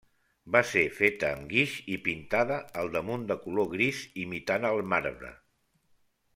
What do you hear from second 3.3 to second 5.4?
de color gris imitant el marbre.